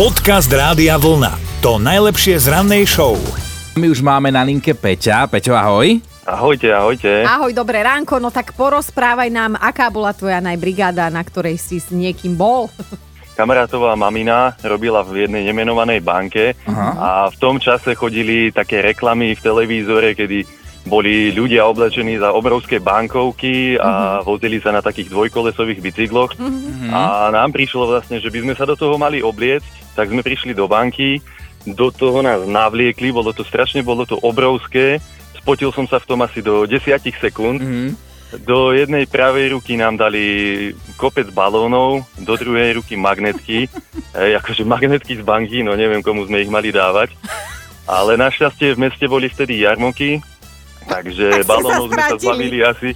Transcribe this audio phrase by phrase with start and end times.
[0.00, 1.60] Podcast Rádia Vlna.
[1.60, 3.20] To najlepšie z rannej show.
[3.76, 5.28] My už máme na linke Peťa.
[5.28, 6.00] Peťo, ahoj.
[6.24, 7.28] Ahojte, ahojte.
[7.28, 11.92] Ahoj, dobré ránko, no tak porozprávaj nám, aká bola tvoja najbrigáda, na ktorej si s
[11.92, 12.72] niekým bol.
[13.36, 16.88] Kamarátová mamina robila v jednej nemenovanej banke Aha.
[16.96, 20.48] a v tom čase chodili také reklamy v televízore, kedy
[20.88, 26.32] boli ľudia oblečení za obrovské bankovky a vozili sa na takých dvojkolesových bicykloch.
[26.88, 30.56] A nám prišlo vlastne, že by sme sa do toho mali obliecť, tak sme prišli
[30.56, 31.20] do banky,
[31.68, 34.96] do toho nás navliekli, bolo to strašne, bolo to obrovské.
[35.36, 37.60] Spotil som sa v tom asi do 10 sekúnd.
[38.40, 43.68] Do jednej pravej ruky nám dali kopec balónov, do druhej ruky magnetky.
[44.16, 47.12] Ej, akože magnetky z banky, no neviem, komu sme ich mali dávať.
[47.84, 50.22] Ale našťastie v meste boli vtedy jarmoky,
[50.88, 52.88] takže Tak balónov sme sa zbavili asi...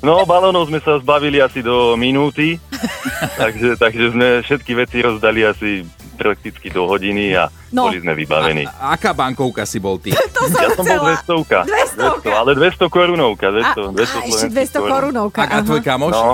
[0.00, 2.56] No, balónov sme sa zbavili asi do minúty,
[3.40, 5.86] takže, takže sme všetky veci rozdali asi
[6.20, 7.86] prakticky do hodiny a No.
[7.86, 8.66] boli sme vybavení.
[8.66, 10.10] A, aká bankovka si bol ty?
[10.36, 11.40] To som Ja som bol chcela.
[11.62, 12.30] 200 200-ka.
[12.34, 14.90] ale 200 korunovka, A, 200, 200 a ešte slovenských 200 korún.
[14.90, 15.40] korunovka.
[15.40, 16.12] A, a tvoj kamoš?
[16.12, 16.26] No,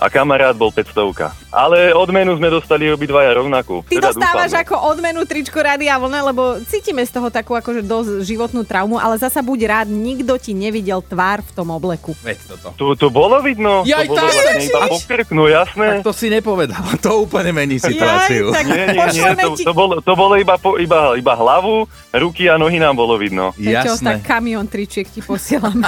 [0.00, 3.84] a kamarát bol 500 Ale odmenu sme dostali obidvaja rovnakú.
[3.86, 7.84] Ty teda dostávaš dúfam, ako odmenu tričko Rádia Vlna, lebo cítime z toho takú akože
[7.84, 12.16] dosť životnú traumu, ale zasa buď rád, nikto ti nevidel tvár v tom obleku.
[12.24, 12.68] Veď toto.
[12.74, 13.84] To, to bolo vidno?
[13.84, 14.92] Jaj, to bolo vlastne iba ježiš.
[14.96, 15.86] pokrk, no jasné.
[16.00, 16.84] Tak to si nepovedal.
[17.04, 18.50] To úplne mení situáciu.
[18.50, 21.32] Jaj, tak Nie, nie, nie, pošleme to, to, bolo, to bolo iba, po, iba, iba
[21.36, 23.52] hlavu, ruky a nohy nám bolo vidno.
[23.60, 24.18] Jasné.
[24.18, 25.86] tak kamión tričiek ti posielame.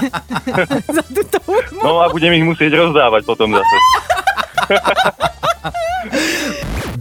[0.97, 1.39] Za túto.
[1.81, 3.94] No a budem ich musieť rozdávať potom zase.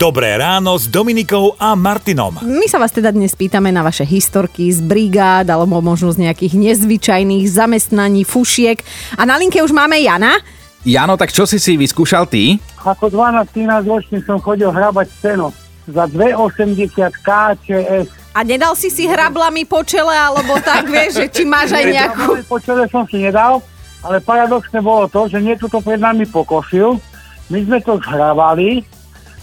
[0.04, 2.44] Dobré ráno s Dominikou a Martinom.
[2.44, 6.60] My sa vás teda dnes pýtame na vaše historky z brigád alebo možno z nejakých
[6.60, 8.84] nezvyčajných zamestnaní, fušiek.
[9.16, 10.36] A na linke už máme Jana.
[10.84, 12.60] Jano, tak čo si si vyskúšal ty?
[12.84, 15.56] Ako 12-13 ročný som chodil hrabať seno
[15.88, 18.08] za 2,80 KČS.
[18.36, 22.44] A nedal si si hrablami po čele, alebo tak, vieš, že či máš aj nejakú...
[22.50, 23.64] Po čele som si nedal,
[24.04, 27.00] ale paradoxne bolo to, že niekto to pred nami pokosil.
[27.48, 28.84] My sme to zhrávali,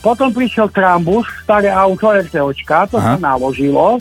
[0.00, 3.16] potom prišiel Trambus, staré auto RTOčka, to Aha.
[3.16, 4.00] sa naložilo.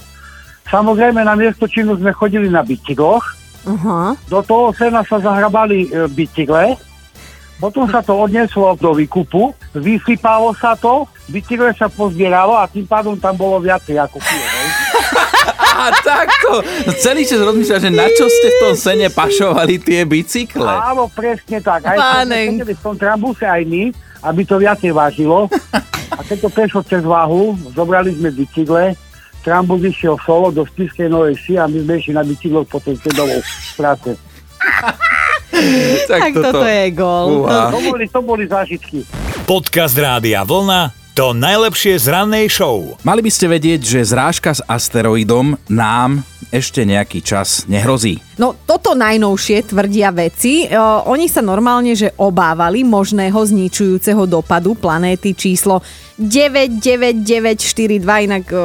[0.68, 3.24] Samozrejme na miesto činu sme chodili na bicykloch,
[3.68, 4.16] Aha.
[4.31, 6.80] do toho sena sa zahrabali e, bicykle,
[7.59, 13.19] potom sa to odneslo do výkupu, vysypalo sa to, bicykle sa pozbieralo a tým pádom
[13.19, 14.48] tam bolo viacej ako kilo.
[15.79, 15.91] Hej.
[15.91, 16.51] A takto.
[17.00, 20.67] Celý čas rozmýšľam, že na čo ste v tom sene pašovali tie bicykle?
[20.67, 21.88] Áno, presne tak.
[21.88, 22.67] Aj Pánek.
[22.67, 23.95] v tom trambuse aj my,
[24.28, 25.47] aby to viacej vážilo.
[26.16, 28.91] A keď to prešlo cez váhu, zobrali sme bicykle,
[29.39, 33.39] trambus išiel solo do Spiskej Novej Vsi a my sme išli na bicykloch potom domov
[33.39, 34.09] z práce.
[36.07, 37.44] Tak toto je gól.
[37.44, 37.72] Uha.
[37.72, 39.03] To boli, to boli zážitky.
[39.44, 40.99] Podcast Rádia Vlna.
[41.19, 42.96] To najlepšie z rannej show.
[43.03, 48.24] Mali by ste vedieť, že zrážka s asteroidom nám ešte nejaký čas nehrozí.
[48.40, 50.63] No toto najnovšie tvrdia veci.
[50.63, 55.84] E, oni sa normálne, že obávali možného zničujúceho dopadu planéty číslo
[56.16, 58.59] 99942, inak e,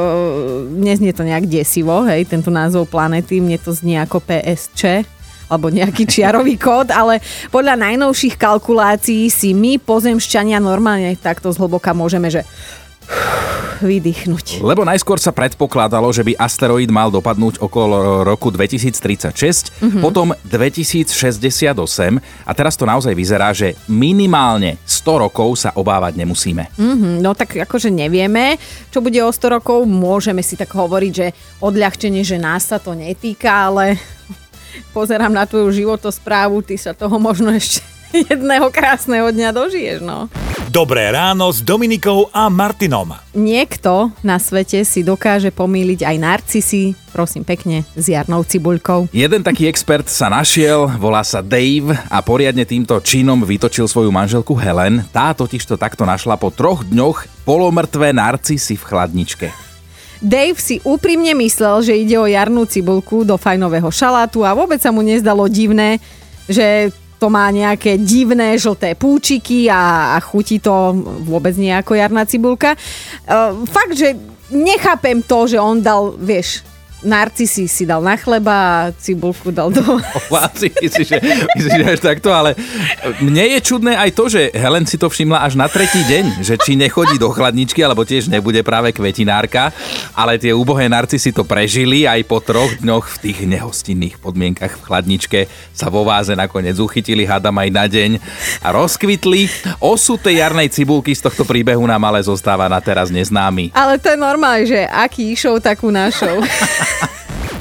[0.79, 5.03] neznie to nejak desivo, hej, tento názov planéty, mne to znie ako PSČ
[5.49, 12.29] alebo nejaký čiarový kód, ale podľa najnovších kalkulácií si my, pozemšťania, normálne takto zhlboka môžeme,
[12.29, 12.43] že
[13.85, 14.63] vydýchnuť.
[14.63, 21.75] Lebo najskôr sa predpokladalo, že by asteroid mal dopadnúť okolo roku 2036, potom 2068
[22.47, 26.63] a teraz to naozaj vyzerá, že minimálne 100 rokov sa obávať nemusíme.
[26.79, 28.57] Mm, no tak akože nevieme,
[28.89, 29.83] čo bude o 100 rokov.
[29.85, 31.27] Môžeme si tak hovoriť, že
[31.61, 33.99] odľahčenie, že nás sa to netýka, ale
[34.95, 37.83] pozerám na tvoju životosprávu, ty sa toho možno ešte
[38.31, 40.31] jedného krásneho dňa dožiješ, no.
[40.75, 43.15] Dobré ráno s Dominikou a Martinom.
[43.31, 49.07] Niekto na svete si dokáže pomýliť aj narcisy, prosím pekne, s jarnou cibuľkou.
[49.15, 54.51] Jeden taký expert sa našiel, volá sa Dave a poriadne týmto činom vytočil svoju manželku
[54.59, 55.07] Helen.
[55.15, 59.64] Tá totiž to takto našla po troch dňoch polomrtvé narcisy v chladničke.
[60.23, 64.91] Dave si úprimne myslel, že ide o jarnú cibulku do fajnového šalátu a vôbec sa
[64.91, 65.99] mu nezdalo divné,
[66.45, 70.71] že to má nejaké divné žlté púčiky a, a chutí to
[71.25, 72.75] vôbec nie ako jarná cibulka.
[73.25, 74.13] Uh, fakt, že
[74.51, 76.61] nechápem to, že on dal, vieš,
[77.05, 79.81] narcisy si dal na chleba a cibulku dal do...
[80.27, 81.17] Váci, myslíš, že,
[81.55, 82.57] myslíš, že až takto, ale
[83.21, 86.57] mne je čudné aj to, že Helen si to všimla až na tretí deň, že
[86.57, 89.69] či nechodí do chladničky, alebo tiež nebude práve kvetinárka,
[90.17, 94.83] ale tie úbohé narcisy to prežili aj po troch dňoch v tých nehostinných podmienkach v
[94.83, 95.39] chladničke
[95.71, 98.11] sa vo váze nakoniec uchytili, hádam aj na deň
[98.65, 99.47] a rozkvitli.
[99.77, 103.69] Osud tej jarnej cibulky z tohto príbehu nám ale zostáva na teraz neznámy.
[103.75, 106.41] Ale to je normálne, že aký išou, takú našou.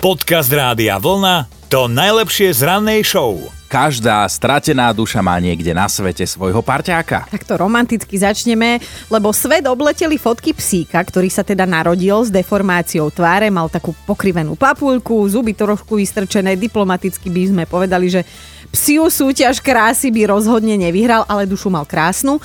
[0.04, 3.40] Podcast Rádia Vlna to najlepšie z rannej show.
[3.72, 7.24] Každá stratená duša má niekde na svete svojho parťáka.
[7.32, 13.08] Tak to romanticky začneme, lebo svet obleteli fotky psíka, ktorý sa teda narodil s deformáciou
[13.16, 18.28] tváre, mal takú pokrivenú papuľku, zuby trošku vystrčené, diplomaticky by sme povedali, že
[18.76, 22.36] psiu súťaž krásy by rozhodne nevyhral, ale dušu mal krásnu.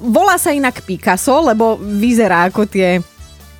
[0.00, 3.04] Volá sa inak Picasso, lebo vyzerá ako tie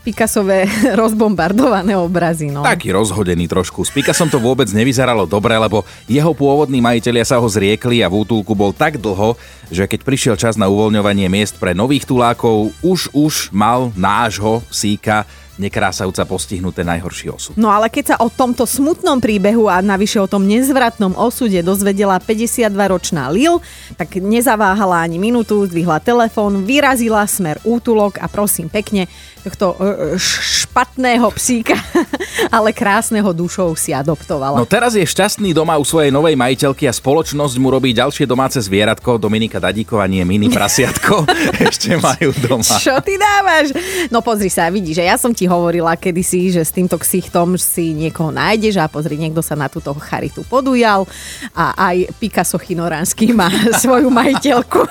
[0.04, 0.68] Picassové
[1.00, 2.52] rozbombardované obrazy.
[2.52, 2.60] No.
[2.60, 3.80] Taký rozhodený trošku.
[3.82, 8.20] S Picassom to vôbec nevyzeralo dobre, lebo jeho pôvodní majiteľia sa ho zriekli a v
[8.20, 9.40] útulku bol tak dlho,
[9.72, 15.24] že keď prišiel čas na uvoľňovanie miest pre nových tulákov, už už mal nášho psíka
[15.56, 17.52] nekrásavca postihnuté najhorší osud.
[17.54, 22.18] No ale keď sa o tomto smutnom príbehu a navyše o tom nezvratnom osude dozvedela
[22.18, 23.62] 52-ročná Lil,
[23.94, 29.06] tak nezaváhala ani minútu, zdvihla telefón, vyrazila smer útulok a prosím pekne,
[29.44, 31.76] tohto e, e, špatného psíka,
[32.56, 34.56] ale krásneho dušou si adoptovala.
[34.56, 38.56] No teraz je šťastný doma u svojej novej majiteľky a spoločnosť mu robí ďalšie domáce
[38.58, 39.20] zvieratko.
[39.20, 41.28] Dominika Dadíková nie mini prasiatko.
[41.68, 42.76] Ešte majú doma.
[42.80, 43.76] Čo ty dávaš?
[44.08, 47.96] No pozri sa, vidíš, že ja som ti hovorila kedysi, že s týmto ksichtom si
[47.96, 51.08] niekoho nájdeš a pozri, niekto sa na túto charitu podujal
[51.54, 53.48] a aj Picasso Chinoránsky má
[53.82, 54.84] svoju majiteľku.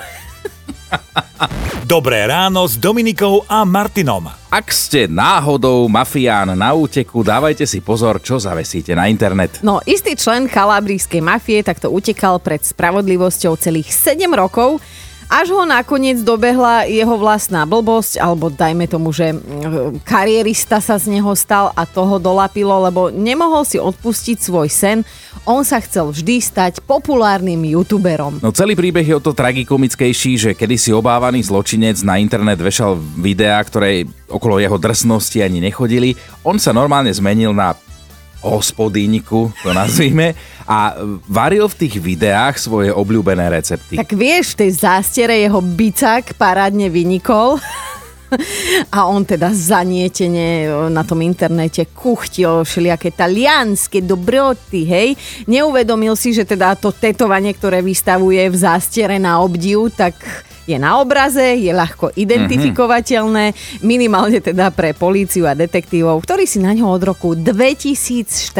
[1.84, 4.24] Dobré ráno s Dominikou a Martinom.
[4.48, 9.60] Ak ste náhodou mafián na úteku, dávajte si pozor, čo zavesíte na internet.
[9.60, 14.80] No, istý člen kalabrijskej mafie takto utekal pred spravodlivosťou celých 7 rokov,
[15.28, 21.18] až ho nakoniec dobehla jeho vlastná blbosť, alebo dajme tomu, že mm, karierista sa z
[21.18, 24.98] neho stal a toho dolapilo, lebo nemohol si odpustiť svoj sen.
[25.44, 28.40] On sa chcel vždy stať populárnym youtuberom.
[28.40, 33.60] No celý príbeh je o to tragikomickejší, že kedysi obávaný zločinec na internet vešal videá,
[33.60, 36.16] ktoré okolo jeho drsnosti ani nechodili.
[36.42, 37.76] On sa normálne zmenil na
[38.44, 40.36] hospodíniku, to nazvime,
[40.68, 40.96] a
[41.28, 43.96] varil v tých videách svoje obľúbené recepty.
[43.96, 47.56] Tak vieš, v tej zástiere jeho bicák parádne vynikol.
[48.90, 55.08] A on teda zanietene na tom internete kuchtil všelijaké talianské dobroty, hej.
[55.46, 60.18] Neuvedomil si, že teda to tetovanie, ktoré vystavuje v zástiere na obdiv, tak
[60.64, 63.52] je na obraze, je ľahko identifikovateľné,
[63.84, 68.56] minimálne teda pre políciu a detektívov, ktorí si na ňo od roku 2014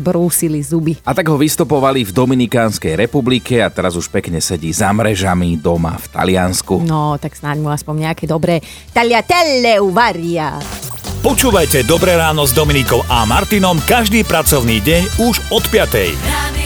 [0.00, 1.00] brúsili zuby.
[1.04, 5.96] A tak ho vystopovali v Dominikánskej republike a teraz už pekne sedí za mrežami doma
[5.96, 6.84] v Taliansku.
[6.84, 8.60] No, tak snáď mu aspoň nejaké dobré
[8.92, 10.60] tagliatelle uvaria.
[11.24, 16.14] Počúvajte Dobré ráno s Dominikou a Martinom každý pracovný deň už od 5.
[16.22, 16.65] Radio